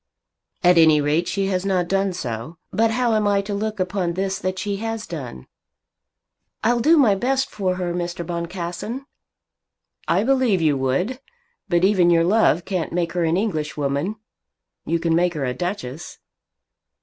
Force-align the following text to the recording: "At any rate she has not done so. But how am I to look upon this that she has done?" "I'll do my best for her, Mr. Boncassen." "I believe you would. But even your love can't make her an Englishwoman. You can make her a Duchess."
"At 0.63 0.79
any 0.79 0.99
rate 0.99 1.27
she 1.27 1.45
has 1.45 1.63
not 1.63 1.87
done 1.87 2.11
so. 2.11 2.57
But 2.71 2.89
how 2.89 3.13
am 3.13 3.27
I 3.27 3.41
to 3.41 3.53
look 3.53 3.79
upon 3.79 4.13
this 4.13 4.39
that 4.39 4.57
she 4.57 4.77
has 4.77 5.05
done?" 5.05 5.45
"I'll 6.63 6.79
do 6.79 6.97
my 6.97 7.13
best 7.13 7.51
for 7.51 7.75
her, 7.75 7.93
Mr. 7.93 8.25
Boncassen." 8.25 9.05
"I 10.07 10.23
believe 10.23 10.59
you 10.59 10.75
would. 10.75 11.19
But 11.69 11.83
even 11.85 12.09
your 12.09 12.23
love 12.23 12.65
can't 12.65 12.91
make 12.91 13.11
her 13.11 13.23
an 13.25 13.37
Englishwoman. 13.37 14.15
You 14.87 14.97
can 14.97 15.13
make 15.15 15.35
her 15.35 15.45
a 15.45 15.53
Duchess." 15.53 16.17